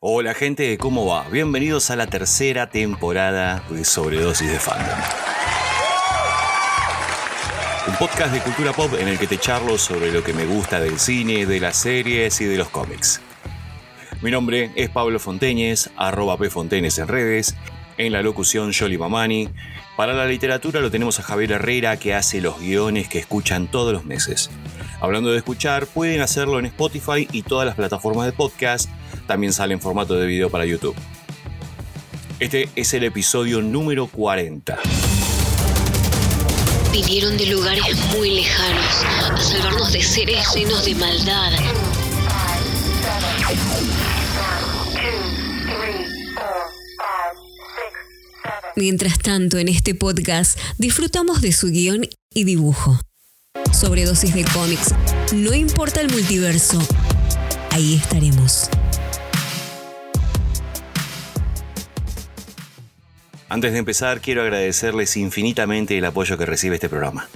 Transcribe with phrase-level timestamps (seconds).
[0.00, 1.28] Hola gente, ¿cómo va?
[1.28, 4.96] Bienvenidos a la tercera temporada de Sobredosis de Fandom.
[7.88, 10.78] Un podcast de cultura pop en el que te charlo sobre lo que me gusta
[10.78, 13.20] del cine, de las series y de los cómics.
[14.22, 17.56] Mi nombre es Pablo Fonteñez, arroba pfontenes en redes,
[17.96, 19.48] en la locución Jolly Mamani.
[19.96, 23.92] Para la literatura lo tenemos a Javier Herrera que hace los guiones que escuchan todos
[23.92, 24.48] los meses.
[25.00, 28.88] Hablando de escuchar, pueden hacerlo en Spotify y todas las plataformas de podcast
[29.28, 30.96] también sale en formato de video para YouTube.
[32.40, 34.78] Este es el episodio número 40.
[36.92, 41.52] Vinieron de lugares muy lejanos a salvarnos de seres llenos de maldad.
[48.74, 52.98] Mientras tanto, en este podcast disfrutamos de su guion y dibujo.
[53.72, 54.94] Sobredosis de cómics.
[55.34, 56.78] No importa el multiverso.
[57.70, 58.70] Ahí estaremos.
[63.50, 67.28] Antes de empezar, quiero agradecerles infinitamente el apoyo que recibe este programa.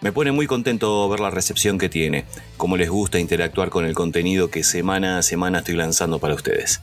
[0.00, 2.24] Me pone muy contento ver la recepción que tiene,
[2.56, 6.80] cómo les gusta interactuar con el contenido que semana a semana estoy lanzando para ustedes.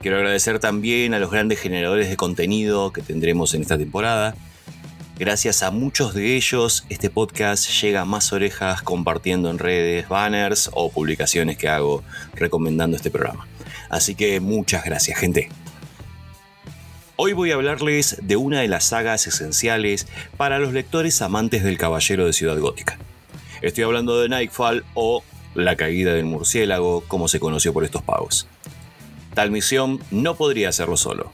[0.00, 4.36] Quiero agradecer también a los grandes generadores de contenido que tendremos en esta temporada.
[5.18, 10.70] Gracias a muchos de ellos, este podcast llega a más orejas compartiendo en redes, banners
[10.72, 13.48] o publicaciones que hago recomendando este programa.
[13.90, 15.48] Así que muchas gracias, gente.
[17.20, 21.76] Hoy voy a hablarles de una de las sagas esenciales para los lectores amantes del
[21.76, 22.96] Caballero de Ciudad Gótica.
[23.60, 25.24] Estoy hablando de Nightfall o
[25.56, 28.46] La caída del murciélago, como se conoció por estos pagos.
[29.34, 31.32] Tal misión no podría hacerlo solo.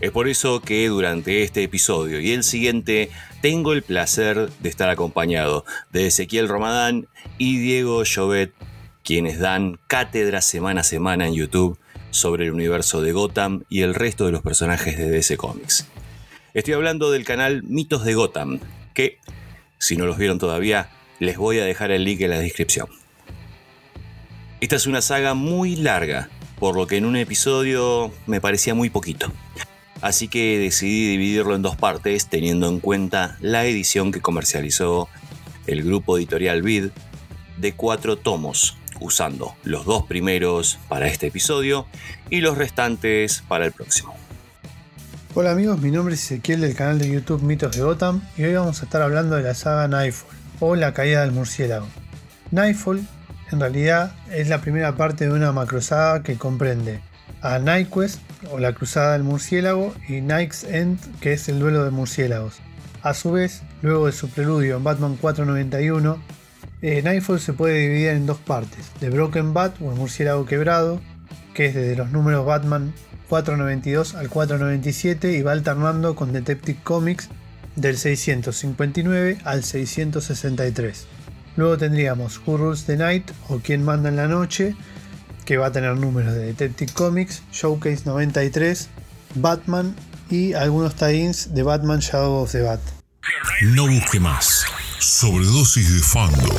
[0.00, 3.08] Es por eso que durante este episodio y el siguiente
[3.40, 7.06] tengo el placer de estar acompañado de Ezequiel Romadán
[7.38, 8.52] y Diego Jovet,
[9.04, 11.78] quienes dan cátedra semana a semana en YouTube
[12.14, 15.86] sobre el universo de Gotham y el resto de los personajes de DC Comics.
[16.54, 18.60] Estoy hablando del canal Mitos de Gotham,
[18.94, 19.18] que,
[19.78, 22.86] si no los vieron todavía, les voy a dejar el link en la descripción.
[24.60, 26.30] Esta es una saga muy larga,
[26.60, 29.32] por lo que en un episodio me parecía muy poquito.
[30.00, 35.08] Así que decidí dividirlo en dos partes teniendo en cuenta la edición que comercializó
[35.66, 36.90] el grupo editorial Vid
[37.56, 41.86] de cuatro tomos, usando los dos primeros para este episodio
[42.30, 44.14] y los restantes para el próximo.
[45.34, 48.54] Hola amigos, mi nombre es Ezequiel del canal de YouTube Mitos de Gotham y hoy
[48.54, 51.88] vamos a estar hablando de la saga Nightfall o la caída del murciélago.
[52.52, 53.04] Nightfall
[53.50, 57.00] en realidad es la primera parte de una macrosaga que comprende
[57.40, 61.90] a Nightquest o la cruzada del murciélago y Night's End que es el duelo de
[61.90, 62.60] murciélagos.
[63.02, 66.18] A su vez, luego de su preludio en Batman 491,
[66.84, 71.00] eh, Nightfall se puede dividir en dos partes: The Broken Bat o el murciélago quebrado,
[71.54, 72.92] que es desde los números Batman
[73.28, 77.30] 492 al 497 y va alternando con Detective Comics
[77.74, 81.06] del 659 al 663.
[81.56, 84.76] Luego tendríamos Who Rules the Night o Quién manda en la noche,
[85.44, 88.88] que va a tener números de Detective Comics, Showcase 93,
[89.36, 89.94] Batman
[90.28, 92.80] y algunos tie-ins de Batman Shadow of the Bat.
[93.62, 94.66] No busque más.
[95.06, 96.56] Sobredosis de fandom.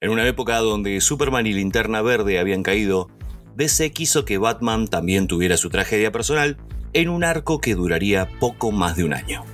[0.00, 3.10] En una época donde Superman y Linterna Verde habían caído,
[3.56, 6.56] DC quiso que Batman también tuviera su tragedia personal
[6.92, 9.44] en un arco que duraría poco más de un año.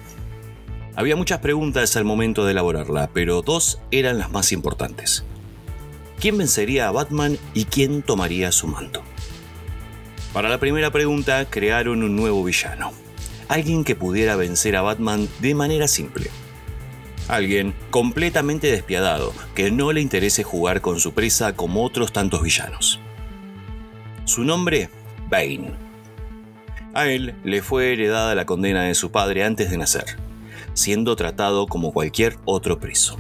[0.97, 5.25] Había muchas preguntas al momento de elaborarla, pero dos eran las más importantes.
[6.21, 9.03] ¿Quién vencería a Batman y quién tomaría su manto?
[10.35, 12.93] Para la primera pregunta crearon un nuevo villano,
[13.49, 16.31] alguien que pudiera vencer a Batman de manera simple.
[17.29, 23.01] Alguien completamente despiadado, que no le interese jugar con su presa como otros tantos villanos.
[24.25, 24.91] Su nombre,
[25.29, 25.73] Bane.
[26.93, 30.17] A él le fue heredada la condena de su padre antes de nacer,
[30.75, 33.19] siendo tratado como cualquier otro preso.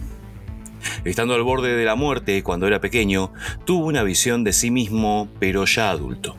[1.05, 3.33] Estando al borde de la muerte cuando era pequeño,
[3.65, 6.37] tuvo una visión de sí mismo, pero ya adulto.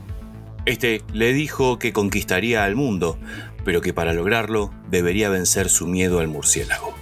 [0.65, 3.17] Este le dijo que conquistaría al mundo,
[3.65, 6.95] pero que para lograrlo debería vencer su miedo al murciélago.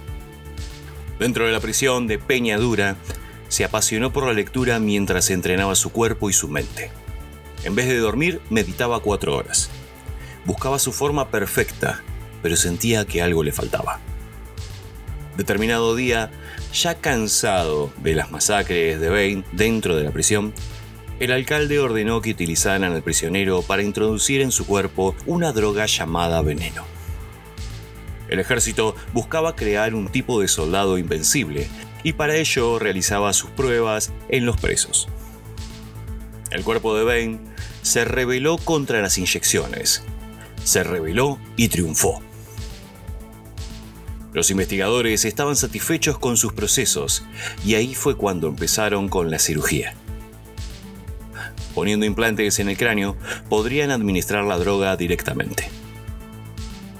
[1.20, 2.96] Dentro de la prisión de Peña Dura,
[3.48, 6.90] se apasionó por la lectura mientras entrenaba su cuerpo y su mente.
[7.62, 9.70] En vez de dormir, meditaba cuatro horas.
[10.44, 12.02] Buscaba su forma perfecta,
[12.42, 14.00] pero sentía que algo le faltaba.
[15.36, 16.30] Determinado día,
[16.72, 20.52] ya cansado de las masacres de Bane dentro de la prisión,
[21.20, 26.42] el alcalde ordenó que utilizaran al prisionero para introducir en su cuerpo una droga llamada
[26.42, 26.84] veneno.
[28.28, 31.68] El ejército buscaba crear un tipo de soldado invencible
[32.02, 35.08] y para ello realizaba sus pruebas en los presos.
[36.50, 37.40] El cuerpo de Bane
[37.82, 40.02] se rebeló contra las inyecciones.
[40.64, 42.22] Se rebeló y triunfó.
[44.32, 47.24] Los investigadores estaban satisfechos con sus procesos
[47.64, 49.94] y ahí fue cuando empezaron con la cirugía.
[51.74, 53.16] Poniendo implantes en el cráneo,
[53.48, 55.68] podrían administrar la droga directamente.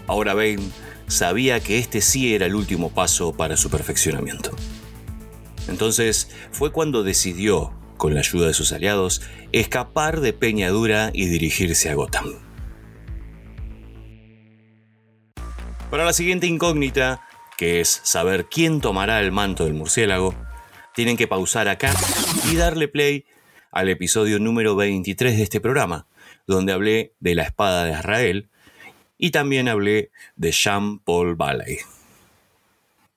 [0.07, 0.71] Ahora Bane
[1.07, 4.51] sabía que este sí era el último paso para su perfeccionamiento.
[5.69, 9.23] Entonces fue cuando decidió, con la ayuda de sus aliados,
[9.53, 12.35] escapar de Peñadura y dirigirse a Gotham.
[15.91, 17.23] Para la siguiente incógnita,
[17.57, 20.35] que es saber quién tomará el manto del murciélago,
[20.95, 21.95] tienen que pausar acá
[22.51, 23.25] y darle play
[23.75, 26.07] al episodio número 23 de este programa,
[26.47, 28.49] donde hablé de la espada de Israel
[29.19, 31.79] y también hablé de Jean-Paul Valley.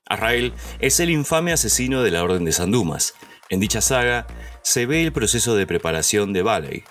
[0.05, 3.13] Azrael es el infame asesino de la Orden de San Dumas.
[3.49, 4.25] En dicha saga
[4.63, 6.83] se ve el proceso de preparación de Valley,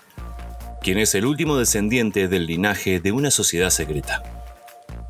[0.81, 4.23] quien es el último descendiente del linaje de una sociedad secreta.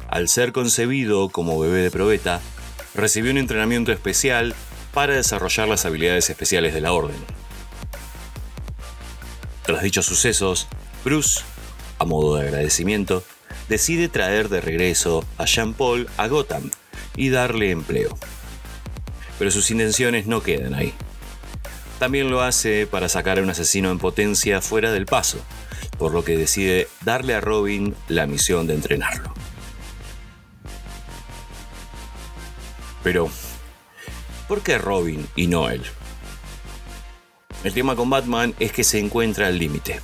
[0.09, 2.41] Al ser concebido como bebé de probeta,
[2.95, 4.55] recibió un entrenamiento especial
[4.93, 7.36] para desarrollar las habilidades especiales de la Orden.
[9.77, 10.67] Tras dichos sucesos,
[11.05, 11.41] Bruce,
[11.99, 13.23] a modo de agradecimiento,
[13.69, 16.71] decide traer de regreso a Jean Paul a Gotham
[17.15, 18.17] y darle empleo.
[19.37, 20.95] Pero sus intenciones no quedan ahí.
[21.99, 25.37] También lo hace para sacar a un asesino en potencia fuera del paso,
[25.99, 29.31] por lo que decide darle a Robin la misión de entrenarlo.
[33.03, 33.29] Pero,
[34.47, 35.83] ¿por qué Robin y no él?
[37.67, 39.99] El tema con Batman es que se encuentra al límite.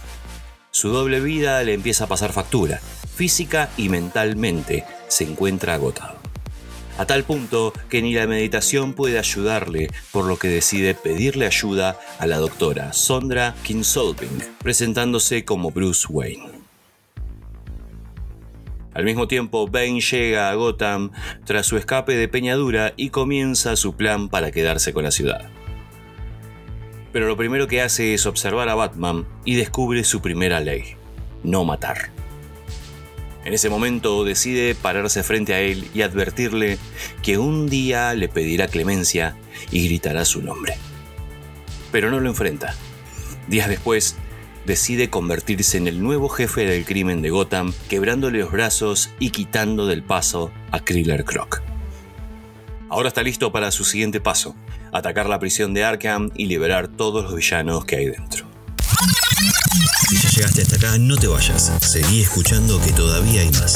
[0.72, 2.82] Su doble vida le empieza a pasar factura,
[3.16, 6.18] física y mentalmente se encuentra agotado.
[6.98, 11.98] A tal punto que ni la meditación puede ayudarle, por lo que decide pedirle ayuda
[12.20, 16.52] a la doctora Sondra Kinsolving, presentándose como Bruce Wayne.
[18.94, 21.12] Al mismo tiempo, Bane llega a Gotham
[21.46, 25.50] tras su escape de Peñadura y comienza su plan para quedarse con la ciudad.
[27.14, 30.96] Pero lo primero que hace es observar a Batman y descubre su primera ley,
[31.44, 32.12] no matar.
[33.46, 36.78] En ese momento decide pararse frente a él y advertirle
[37.22, 39.38] que un día le pedirá clemencia
[39.70, 40.76] y gritará su nombre.
[41.92, 42.76] Pero no lo enfrenta.
[43.48, 44.16] Días después,
[44.66, 49.86] decide convertirse en el nuevo jefe del crimen de Gotham, quebrándole los brazos y quitando
[49.86, 51.62] del paso a Kriller Croc.
[52.90, 54.56] Ahora está listo para su siguiente paso,
[54.94, 58.46] atacar la prisión de Arkham y liberar todos los villanos que hay dentro.
[60.08, 61.72] Si ya llegaste hasta acá, no te vayas.
[61.82, 63.76] Seguí escuchando que todavía hay más.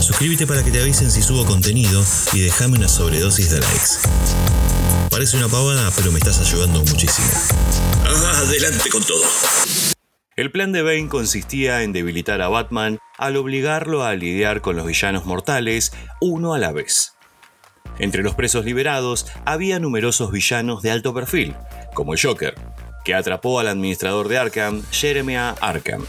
[0.00, 4.08] Suscríbete para que te avisen si subo contenido y déjame una sobredosis de likes.
[5.08, 7.28] Parece una pavada, pero me estás ayudando muchísimo.
[8.04, 9.24] Adelante con todo.
[10.36, 14.84] El plan de Bane consistía en debilitar a Batman al obligarlo a lidiar con los
[14.84, 17.13] villanos mortales uno a la vez.
[17.98, 21.54] Entre los presos liberados había numerosos villanos de alto perfil,
[21.94, 22.54] como el Joker,
[23.04, 26.04] que atrapó al administrador de Arkham, Jeremiah Arkham.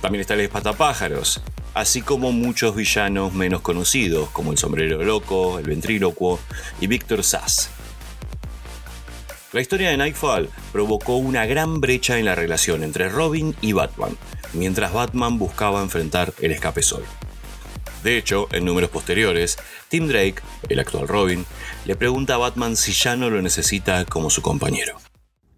[0.00, 1.40] También está el espatapájaros,
[1.74, 6.40] así como muchos villanos menos conocidos, como el sombrero loco, el ventrílocuo
[6.80, 7.70] y Victor Sass.
[9.52, 14.16] La historia de Nightfall provocó una gran brecha en la relación entre Robin y Batman,
[14.52, 17.04] mientras Batman buscaba enfrentar el escape sol.
[18.02, 20.36] De hecho, en números posteriores, Tim Drake,
[20.68, 21.44] el actual Robin,
[21.84, 24.98] le pregunta a Batman si ya no lo necesita como su compañero.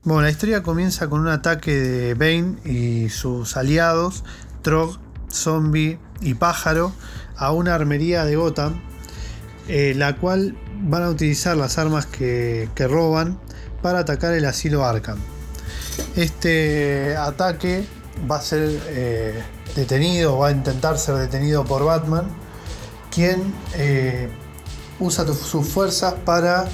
[0.02, 4.24] Bueno, la historia comienza con un ataque de Bane y sus aliados,
[4.62, 4.98] Trog,
[5.30, 6.92] Zombie y Pájaro,
[7.36, 8.80] a una armería de Gotham,
[9.68, 13.38] eh, la cual van a utilizar las armas que, roban
[13.82, 15.18] para atacar el asilo Arkham.
[16.16, 17.84] Este ataque
[18.30, 19.42] va a ser eh,
[19.74, 22.26] detenido, va a intentar ser detenido por Batman,
[23.10, 24.28] quien eh,
[24.98, 26.66] usa sus fuerzas para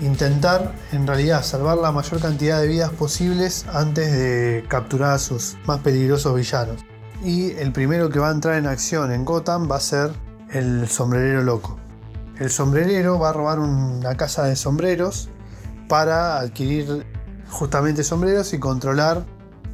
[0.00, 5.56] intentar en realidad salvar la mayor cantidad de vidas posibles antes de capturar a sus
[5.66, 6.84] más peligrosos villanos.
[7.24, 10.12] Y el primero que va a entrar en acción en Gotham va a ser
[10.50, 11.78] el sombrerero loco.
[12.38, 15.28] El sombrerero va a robar una casa de sombreros
[15.88, 17.04] para adquirir
[17.50, 19.24] justamente sombreros y controlar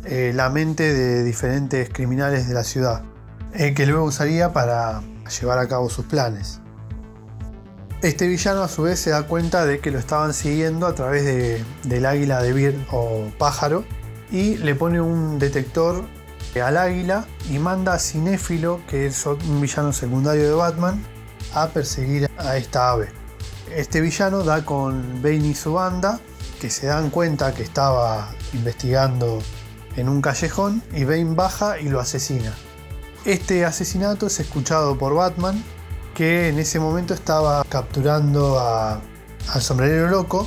[0.05, 3.03] eh, la mente de diferentes criminales de la ciudad,
[3.55, 5.03] eh, que luego usaría para
[5.41, 6.61] llevar a cabo sus planes.
[8.03, 11.65] Este villano a su vez se da cuenta de que lo estaban siguiendo a través
[11.85, 13.85] del águila de Vir o pájaro
[14.31, 16.05] y le pone un detector
[16.61, 21.03] al águila y manda a Cinéfilo, que es un villano secundario de Batman,
[21.53, 23.09] a perseguir a esta ave.
[23.75, 26.21] Este villano da con Bane y su banda
[26.61, 29.41] que se dan cuenta que estaba investigando
[29.97, 32.53] en un callejón y Bane baja y lo asesina.
[33.25, 35.63] Este asesinato es escuchado por Batman,
[36.15, 40.47] que en ese momento estaba capturando al sombrerero loco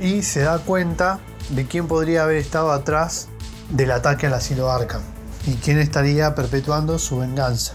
[0.00, 1.20] y se da cuenta
[1.50, 3.28] de quién podría haber estado atrás
[3.70, 5.02] del ataque al asilo Arkham
[5.46, 7.74] y quién estaría perpetuando su venganza.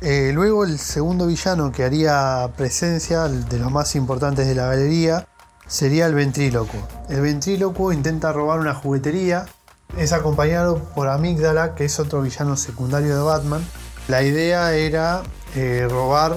[0.00, 5.26] Eh, luego el segundo villano que haría presencia de los más importantes de la galería
[5.66, 6.86] sería el ventrílocuo.
[7.08, 9.46] El ventrílocuo intenta robar una juguetería,
[9.96, 13.64] es acompañado por Amígdala, que es otro villano secundario de Batman.
[14.08, 15.22] La idea era
[15.54, 16.34] eh, robar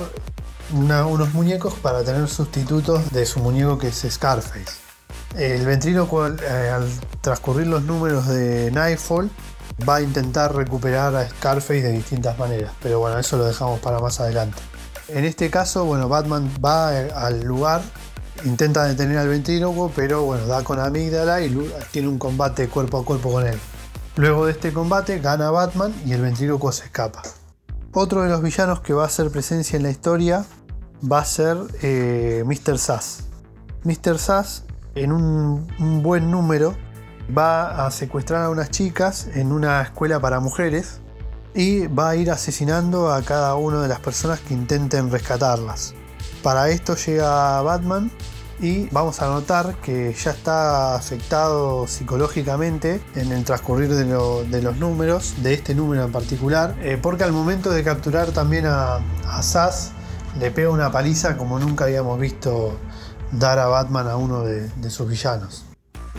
[0.73, 4.87] unos muñecos para tener sustitutos de su muñeco que es Scarface.
[5.35, 6.89] El ventrílocuo, eh, al
[7.21, 9.29] transcurrir los números de Nightfall,
[9.87, 13.99] va a intentar recuperar a Scarface de distintas maneras, pero bueno, eso lo dejamos para
[13.99, 14.57] más adelante.
[15.09, 17.81] En este caso, bueno, Batman va al lugar,
[18.45, 23.05] intenta detener al ventrílocuo, pero bueno, da con amígdala y tiene un combate cuerpo a
[23.05, 23.57] cuerpo con él.
[24.15, 27.21] Luego de este combate gana Batman y el ventrílocuo se escapa.
[27.93, 30.45] Otro de los villanos que va a hacer presencia en la historia
[31.09, 32.77] va a ser eh, Mr.
[32.77, 33.25] Sass.
[33.83, 34.17] Mr.
[34.17, 34.63] Sass,
[34.95, 36.75] en un buen número,
[37.35, 41.01] va a secuestrar a unas chicas en una escuela para mujeres
[41.53, 45.93] y va a ir asesinando a cada una de las personas que intenten rescatarlas.
[46.43, 48.11] Para esto llega Batman
[48.59, 55.35] y vamos a notar que ya está afectado psicológicamente en el transcurrir de, los números,
[55.43, 59.91] de este número en particular, eh, porque al momento de capturar también a, a Sass
[60.39, 62.77] le pega una paliza como nunca habíamos visto
[63.31, 65.65] dar a Batman a uno de sus villanos.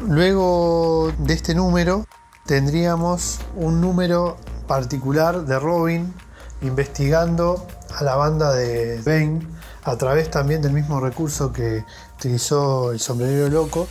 [0.06, 2.06] Luego de este número
[2.46, 6.14] tendríamos un número particular de Robin
[6.62, 9.57] investigando a la banda de Bane
[9.88, 11.84] a través también del mismo recurso que
[12.16, 13.88] utilizó el sombrerero loco,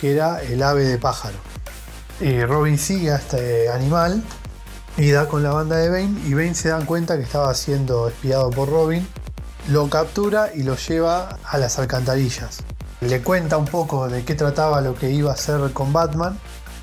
[0.00, 1.36] que era el ave de pájaro.
[2.20, 4.22] Y Robin sigue a este animal
[4.96, 8.08] y da con la banda de Bane y Bane se da cuenta que estaba siendo
[8.08, 9.06] espiado por Robin,
[9.68, 12.62] lo captura y lo lleva a las alcantarillas
[13.00, 16.38] le cuenta un poco de qué trataba lo que iba a hacer con Batman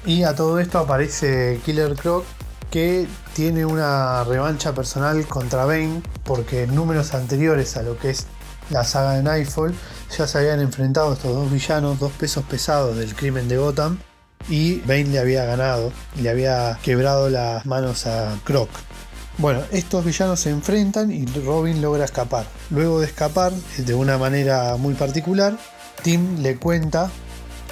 [0.06, 2.26] y a todo esto aparece Killer Croc
[2.72, 8.26] que tiene una revancha personal contra Bane porque en números anteriores a lo que es
[8.70, 9.74] la saga de Nightfall
[10.18, 14.00] ya se habían enfrentado estos dos villanos, dos pesos pesados del crimen de Gotham
[14.50, 18.70] y Bane le había ganado, le había quebrado las manos a Croc.
[19.38, 22.46] Bueno, estos villanos se enfrentan y Robin logra escapar.
[22.72, 25.58] Luego de escapar, de una manera muy particular,
[26.02, 27.12] Tim le cuenta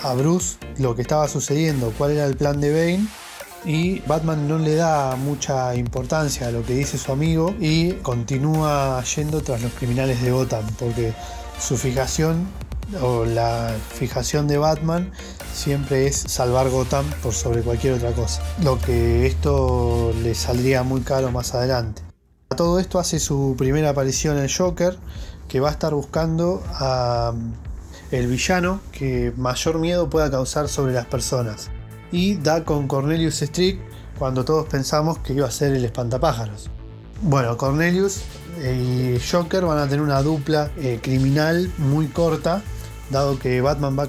[0.04, 3.08] a Bruce lo que estaba sucediendo, cuál era el plan de Bane
[3.66, 9.04] y Batman no le da mucha importancia a lo que dice su amigo y continúa
[9.04, 11.14] yendo tras los criminales de Gotham porque
[11.60, 12.48] su fijación
[13.02, 15.12] o la fijación de Batman
[15.54, 21.02] siempre es salvar Gotham por sobre cualquier otra cosa, lo que esto le saldría muy
[21.02, 22.04] caro más adelante.
[22.52, 24.98] A todo esto hace su primera aparición el Joker
[25.48, 27.34] que va a estar buscando a
[28.12, 31.72] el villano que mayor miedo pueda causar sobre las personas.
[32.16, 33.78] Y da con Cornelius Street
[34.18, 36.70] cuando todos pensamos que iba a ser el espantapájaros.
[37.22, 38.22] Bueno, Cornelius
[38.64, 42.62] y Joker van a tener una dupla eh, criminal muy corta,
[43.10, 44.08] dado que Batman va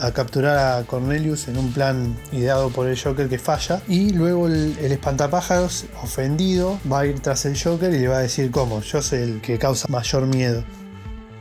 [0.00, 4.48] a, capturar a Cornelius en un plan ideado por el Joker que falla, y luego
[4.48, 8.50] el, el, espantapájaros ofendido va a ir tras el Joker y le va a decir
[8.50, 10.64] cómo, yo soy el que causa mayor miedo.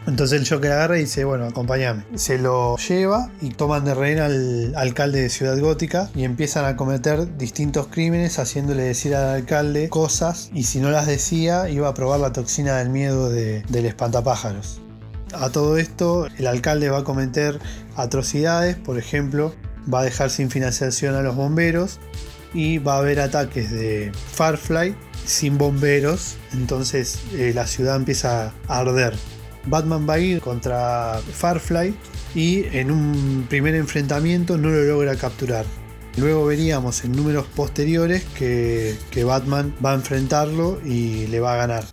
[0.06, 2.04] Entonces el Joker agarra y dice, bueno, acompáñame.
[2.16, 6.76] Se lo lleva y toman de rehén al alcalde de Ciudad Gótica y empiezan a
[6.76, 11.94] cometer distintos crímenes haciéndole decir al alcalde cosas y si no las decía iba a
[11.94, 14.82] probar la toxina del miedo del espantapájaros.
[15.34, 17.60] A todo esto el alcalde va a cometer
[17.96, 19.56] atrocidades, por ejemplo,
[19.92, 22.00] va a dejar sin financiación a los bomberos
[22.54, 24.96] y va a haber ataques de Farfly
[25.26, 29.16] sin bomberos, entonces eh, la ciudad empieza a arder.
[29.66, 31.96] Batman va a ir contra Farfly
[32.36, 35.66] y en un primer enfrentamiento no lo logra capturar.
[36.18, 41.86] Luego veríamos en números posteriores que, Batman va a enfrentarlo y le va a ganar.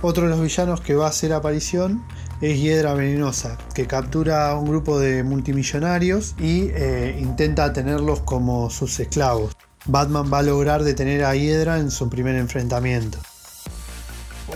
[0.00, 2.04] Otro de los villanos que va a hacer aparición
[2.40, 8.70] es Hiedra Venenosa, que captura a un grupo de multimillonarios y eh, intenta tenerlos como
[8.70, 9.56] sus esclavos.
[9.86, 13.18] Batman va a lograr detener a Hiedra en su primer enfrentamiento.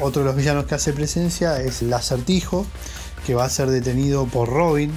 [0.02, 2.66] Otro de los villanos que hace presencia es el acertijo,
[3.24, 4.92] que va a ser detenido por Robin.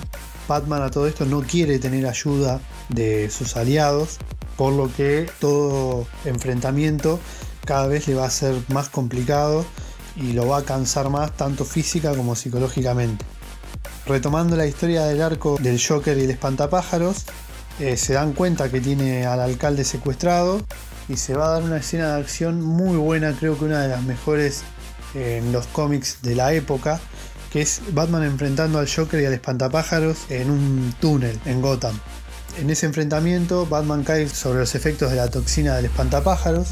[0.48, 2.60] Batman a todo esto no quiere tener ayuda
[2.90, 4.18] de sus aliados,
[4.58, 7.20] por lo que todo enfrentamiento
[7.66, 9.64] cada vez le va a ser más complicado
[10.16, 13.24] y lo va a cansar más tanto física como psicológicamente.
[14.08, 17.26] Retomando la historia del arco del Joker y el espantapájaros,
[17.80, 20.62] eh, se dan cuenta que tiene al alcalde secuestrado
[21.08, 23.90] y se va a dar una escena de acción muy buena, creo que una de
[23.90, 24.64] las mejores
[25.16, 27.00] en los cómics de la época,
[27.52, 31.98] que es Batman enfrentando al Joker y al espantapájaros en un túnel en Gotham.
[32.60, 36.70] En ese enfrentamiento, Batman cae sobre los efectos de la toxina del espantapájaros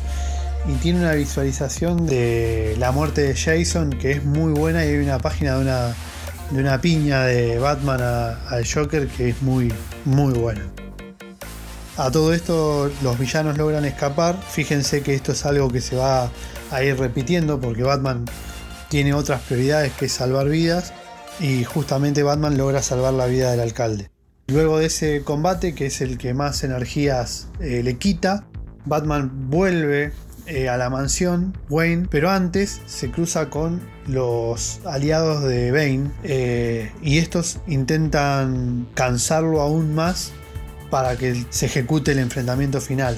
[0.67, 4.97] y tiene una visualización de la muerte de Jason que es muy buena y hay
[4.97, 5.95] una página de una,
[6.51, 9.73] de una piña de Batman al Joker que es muy,
[10.05, 10.82] muy buena.
[11.95, 14.35] A todo esto los villanos logran escapar.
[14.49, 16.31] Fíjense que esto es algo que se va
[16.71, 18.25] a ir repitiendo porque Batman
[18.89, 20.91] tiene otras prioridades que salvar vidas
[21.39, 24.09] y justamente Batman logra salvar la vida del alcalde.
[24.47, 28.47] Luego de ese combate, que es el que más energías eh, le quita,
[28.85, 30.13] Batman vuelve
[30.47, 36.91] eh, a la mansión Wayne, pero antes se cruza con los aliados de Bane eh,
[37.01, 40.33] y estos intentan cansarlo aún más
[40.93, 43.17] para que se ejecute el enfrentamiento final.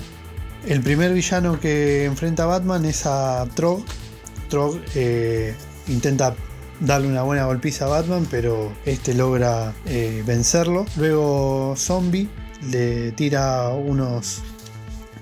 [0.65, 3.83] El primer villano que enfrenta Batman es a Trog.
[4.47, 4.79] Trog
[5.89, 6.33] intenta
[6.79, 10.85] darle una buena golpiza a Batman, pero este logra eh, vencerlo.
[10.95, 12.29] Luego Zombie
[12.71, 14.41] le tira unos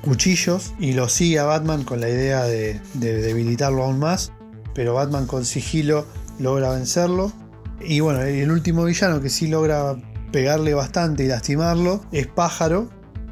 [0.02, 4.32] cuchillos y lo sigue a Batman con la idea de, debilitarlo aún más,
[4.76, 6.06] pero Batman con sigilo
[6.38, 7.34] logra vencerlo.
[7.82, 9.96] Y bueno, el último villano que sí logra
[10.34, 12.90] pegarle bastante y lastimarlo es Pájaro,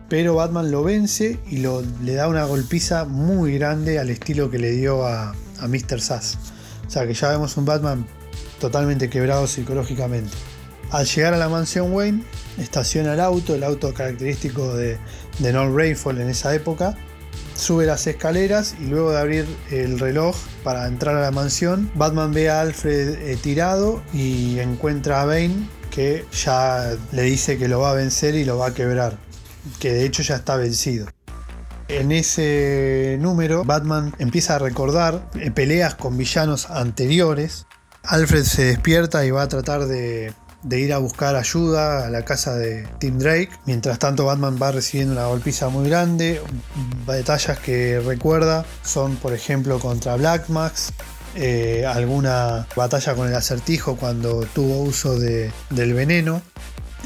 [0.07, 4.71] pero Batman lo vence y le da una golpiza muy grande al estilo que le
[4.71, 5.99] dio a, a Mr.
[5.99, 6.37] Sass.
[6.85, 8.05] O sea que ya vemos un Batman
[8.59, 10.31] totalmente quebrado psicológicamente.
[10.91, 12.23] Al llegar a la mansión Wayne,
[12.59, 14.99] estaciona el auto, el auto característico de,
[15.39, 16.95] de North Rainfall en esa época,
[17.55, 22.31] sube las escaleras y luego de abrir el reloj para entrar a la mansión, Batman
[22.31, 27.81] ve a Alfred eh, tirado y encuentra a Bane que ya le dice que lo
[27.81, 29.17] va a vencer y lo va a quebrar,
[29.79, 31.07] que de hecho ya está vencido.
[31.91, 37.67] En ese número, Batman empieza a recordar eh, peleas con villanos anteriores.
[38.03, 40.33] Alfred se despierta y va a tratar de,
[40.71, 43.49] ir a buscar ayuda a la casa de Tim Drake.
[43.65, 46.41] Mientras tanto, Batman va recibiendo una golpiza muy grande.
[47.05, 50.93] Batallas que recuerda son, por ejemplo, contra Black Max,
[51.35, 56.41] eh, alguna batalla con el acertijo cuando tuvo uso del veneno.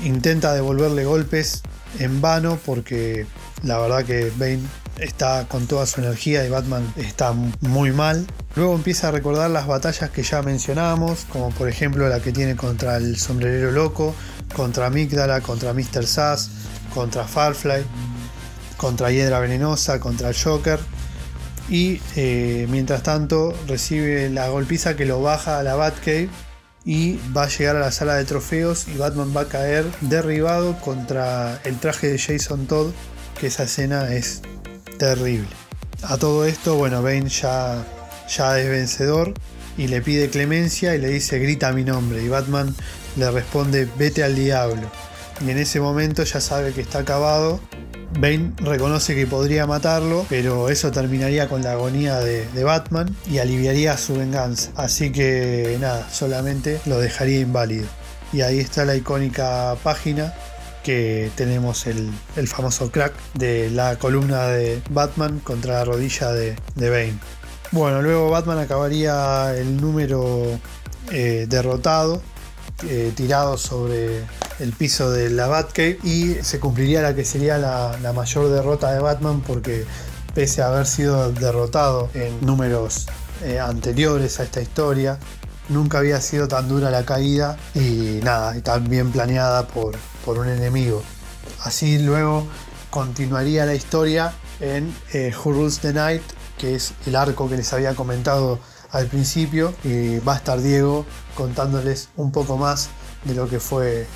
[0.04, 1.62] Intenta devolverle golpes
[2.00, 3.26] en vano porque
[3.64, 4.60] la verdad que Bane
[5.00, 8.26] está con toda su energía y Batman está muy mal.
[8.56, 12.56] Luego empieza a recordar las batallas que ya mencionamos, como por ejemplo la que tiene
[12.56, 14.16] contra el sombrerero loco,
[14.56, 16.06] contra Migdala, contra Mr.
[16.06, 16.50] Sass,
[16.94, 17.84] contra Farfly,
[18.78, 20.80] contra Hiedra Venenosa, contra Joker.
[21.70, 26.30] Y eh, mientras tanto recibe la golpiza que lo baja a la Batcave
[26.86, 30.80] y va a llegar a la sala de trofeos y Batman va a caer derribado
[30.80, 32.92] contra el traje de Jason Todd,
[33.40, 34.44] que esa escena es
[35.00, 35.48] terrible.
[36.04, 37.84] A todo esto, bueno, Bane ya,
[38.30, 39.34] ya es vencedor
[39.78, 42.74] y le pide clemencia y le dice grita mi nombre y Batman
[43.16, 44.90] le responde vete al diablo.
[45.46, 47.60] Y en ese momento ya sabe que está acabado
[48.20, 53.98] Bane reconoce que podría matarlo, pero eso terminaría con la agonía de, Batman y aliviaría
[53.98, 54.72] su venganza.
[54.76, 57.88] Así que nada, solamente lo dejaría inválido.
[58.34, 60.34] Y ahí está la icónica página
[60.84, 62.12] que tenemos el,
[62.48, 67.18] famoso crack de la columna de Batman contra la rodilla de, Bane.
[67.72, 70.60] Bueno, luego Batman acabaría el número
[71.12, 72.22] eh, derrotado,
[72.88, 74.24] eh, tirado sobre
[74.60, 79.00] el piso de la Batcave y se cumpliría la que sería la, mayor derrota de
[79.00, 79.86] Batman porque
[80.34, 83.08] pese a haber sido derrotado en números
[83.44, 85.20] eh, anteriores a esta historia,
[85.70, 90.40] nunca había sido tan dura la caída y nada, y tan bien planeada por, por
[90.40, 91.04] un enemigo.
[91.64, 92.48] Así luego
[92.90, 96.24] continuaría la historia en eh, Who Rules the Night,
[96.58, 98.60] que es el arco que les había comentado
[98.92, 102.90] al principio, y va a estar Diego contándoles un poco más
[103.26, 104.08] de lo que fue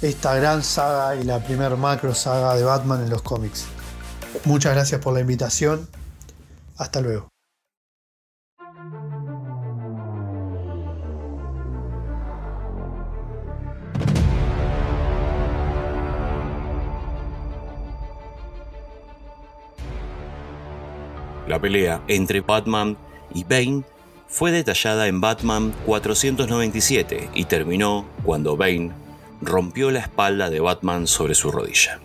[0.00, 3.66] esta gran saga y la primer macro saga de Batman en los cómics.
[4.44, 5.88] Muchas gracias por la invitación.
[6.76, 7.28] Hasta luego.
[21.48, 22.96] La pelea entre Batman
[23.34, 23.82] y Bane
[24.28, 29.07] fue detallada en Batman 497 y terminó cuando Bane
[29.40, 32.00] rompió la espalda de Batman sobre su rodilla.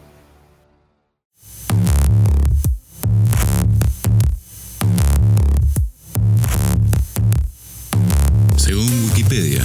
[8.58, 9.64] Según Wikipedia,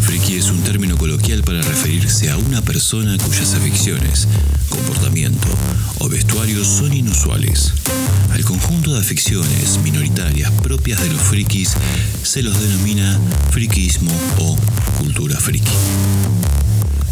[0.00, 4.26] friki es un término coloquial para referirse a una persona cuyas aficiones,
[4.68, 5.48] comportamiento
[6.00, 7.72] o vestuario son inusuales.
[8.32, 11.76] Al conjunto de aficiones minoritarias propias de los frikis
[12.22, 13.18] se los denomina
[13.50, 14.56] friquismo o
[14.98, 15.72] cultura friki.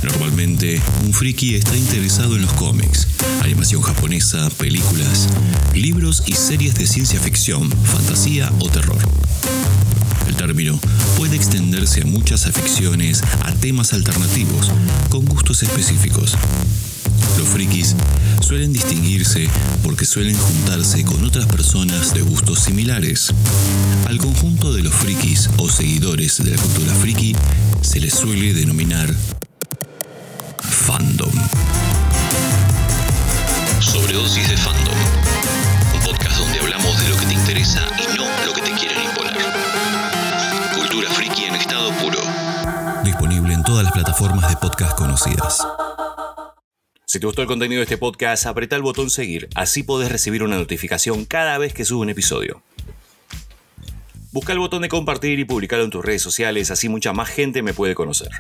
[0.03, 3.07] Normalmente, un friki está interesado en los cómics,
[3.43, 5.29] animación japonesa, películas,
[5.75, 8.99] libros y series de ciencia ficción, fantasía o terror.
[10.29, 10.79] El término
[11.17, 14.71] puede extenderse a muchas aficiones, a temas alternativos,
[15.09, 16.37] con gustos específicos.
[17.39, 17.95] Los frikis
[18.41, 19.49] suelen distinguirse
[19.83, 23.33] porque suelen juntarse con otras personas de gustos similares.
[24.07, 27.35] Al conjunto de los frikis o seguidores de la cultura friki
[27.83, 29.15] se les suele denominar
[30.85, 31.33] fandom.
[33.81, 34.95] Sobredosis de fandom.
[35.95, 39.03] Un podcast donde hablamos de lo que te interesa y no lo que te quieren
[39.03, 39.35] imponer.
[40.75, 42.19] Cultura friki en estado puro.
[43.03, 45.67] Disponible en todas las plataformas de podcast conocidas.
[47.07, 50.43] Si te gustó el contenido de este podcast, apretá el botón seguir, así podés recibir
[50.43, 52.63] una notificación cada vez que subo un episodio.
[54.33, 57.63] Busca el botón de compartir y publicarlo en tus redes sociales, así mucha más gente
[57.63, 58.31] me puede conocer.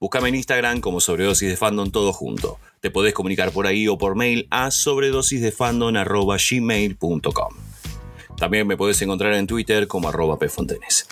[0.00, 2.60] Búscame en Instagram como Sobredosis de Fandom todo junto.
[2.80, 7.54] Te podés comunicar por ahí o por mail a sobredosisdefandom.gmail.com
[8.38, 11.08] También me podés encontrar en Twitter como arroba pfontenes.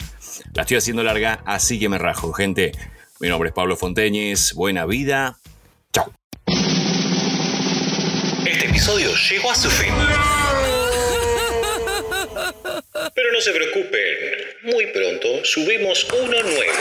[0.55, 2.71] La estoy haciendo larga, así que me rajo, gente.
[3.19, 5.37] Mi nombre es Pablo Fonteñez, buena vida.
[5.93, 6.13] Chao.
[8.47, 9.93] Este episodio llegó a su fin.
[13.17, 14.15] Pero no se preocupen,
[14.63, 16.73] muy pronto subimos uno nuevo.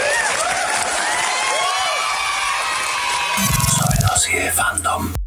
[4.51, 5.24] fandom.